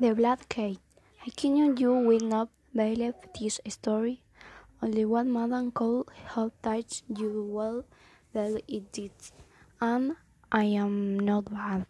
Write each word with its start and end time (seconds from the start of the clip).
The 0.00 0.14
Black 0.14 0.48
Cat. 0.48 0.76
I 1.26 1.48
knew 1.48 1.74
you 1.76 1.92
will 1.92 2.20
not 2.20 2.50
believe 2.72 3.18
this 3.34 3.58
story. 3.66 4.22
Only 4.80 5.04
one 5.04 5.32
madam 5.32 5.72
could 5.72 6.06
have 6.36 6.52
touched 6.62 7.02
you 7.08 7.42
well, 7.50 7.82
that 8.32 8.62
it 8.68 8.92
did, 8.92 9.10
and 9.80 10.14
I 10.52 10.66
am 10.78 11.18
not 11.18 11.50
bad. 11.50 11.86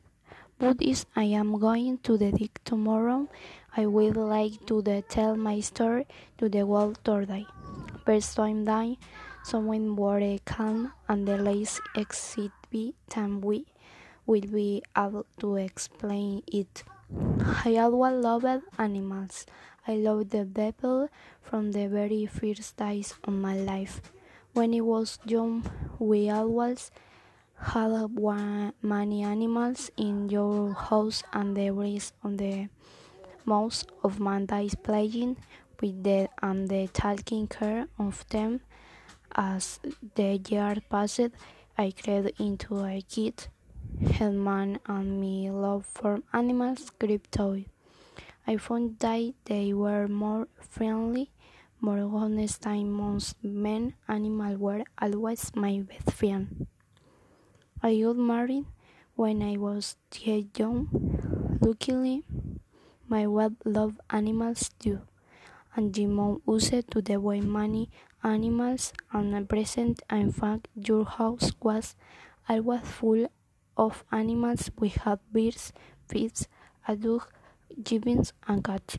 But 0.58 0.80
as 0.82 1.04
I 1.14 1.25
am 1.25 1.61
going 1.61 1.98
to 1.98 2.16
the 2.16 2.32
dig 2.32 2.58
tomorrow, 2.64 3.29
I 3.76 3.84
would 3.84 4.16
like 4.16 4.64
to 4.68 4.80
tell 5.06 5.36
my 5.36 5.61
story 5.61 6.06
to 6.38 6.48
the 6.48 6.64
world 6.64 6.98
today. 7.04 7.45
First 8.06 8.36
time 8.36 8.64
that 8.64 8.96
someone 9.45 9.96
wore 9.96 10.18
a 10.20 10.40
can 10.46 10.93
and 11.09 11.29
the 11.29 11.36
least 11.36 11.82
exhibit 11.95 12.95
time 13.11 13.43
we 13.43 13.66
will 14.25 14.40
be 14.40 14.82
able 14.96 15.27
to 15.40 15.56
explain 15.56 16.43
it. 16.46 16.84
I 17.11 17.76
always 17.76 18.22
loved 18.22 18.64
animals. 18.79 19.46
I 19.86 19.96
loved 19.96 20.30
the 20.30 20.44
people 20.44 21.08
from 21.40 21.72
the 21.72 21.86
very 21.86 22.26
first 22.26 22.76
days 22.76 23.14
of 23.25 23.32
my 23.32 23.57
life. 23.57 24.03
When 24.53 24.75
I 24.75 24.81
was 24.81 25.18
young, 25.25 25.64
we 25.98 26.29
always 26.29 26.90
had 27.57 27.90
one, 28.14 28.75
many 28.82 29.22
animals 29.22 29.90
in 29.96 30.29
your 30.29 30.75
house, 30.75 31.22
and 31.32 31.57
the 31.57 31.71
rest 31.71 32.14
of 32.22 32.36
the 32.36 32.69
most 33.45 33.91
of 34.05 34.20
my 34.20 34.42
days 34.45 34.75
playing 34.75 35.39
with 35.81 36.03
them 36.03 36.28
and 36.42 36.69
the 36.69 36.89
taking 36.92 37.47
care 37.47 37.89
of 37.98 38.27
them. 38.28 38.61
As 39.34 39.81
the 40.14 40.41
year 40.48 40.77
passed, 40.91 41.31
I 41.77 41.92
grew 42.03 42.31
into 42.39 42.84
a 42.84 43.00
kid 43.00 43.48
Hellman 44.00 44.78
and 44.86 45.20
my 45.20 45.50
love 45.50 45.84
for 45.86 46.20
animals 46.33 46.91
too. 46.98 47.64
I 48.47 48.56
found 48.56 48.98
that 49.00 49.34
they 49.45 49.73
were 49.73 50.06
more 50.09 50.48
friendly, 50.61 51.31
more 51.81 51.98
honest 52.00 52.62
than 52.62 52.91
most 52.91 53.36
men. 53.42 53.95
Animals 54.08 54.58
were 54.58 54.84
always 55.03 55.50
my 55.55 55.81
best 55.81 56.12
friend. 56.12 56.67
I 57.83 58.00
got 58.00 58.17
married 58.17 58.67
when 59.17 59.42
I 59.42 59.56
was 59.56 59.97
yet 60.20 60.58
young. 60.58 61.58
Luckily, 61.61 62.25
my 63.08 63.27
wife 63.27 63.53
loved 63.64 64.01
animals 64.11 64.70
too, 64.78 65.01
and 65.75 65.92
Jimon 65.92 66.41
used 66.47 66.91
to 66.92 67.03
the 67.03 67.19
way 67.19 67.41
many 67.41 67.91
animals 68.23 68.92
and 69.12 69.48
present. 69.48 70.03
In 70.11 70.30
fact, 70.33 70.69
your 70.75 71.05
house 71.05 71.53
was 71.61 71.97
always 72.48 72.80
full 72.84 73.27
of 73.79 74.05
animals 74.12 74.71
we 74.79 74.89
had 74.89 75.21
bears, 75.33 75.73
pigs, 76.09 76.48
a 76.87 76.97
dog, 76.97 77.25
gibbons, 77.83 78.33
and 78.47 78.65
cats. 78.65 78.98